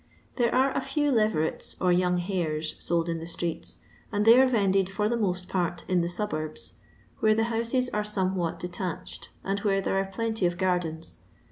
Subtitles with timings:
[0.35, 3.77] Thbrb are a few leverets, or young hares, told in the streett,
[4.11, 6.73] and they are vended for the mott part in the tuburbs,
[7.19, 11.19] where the houses are somewhat detached, and where there are plenty of gardens.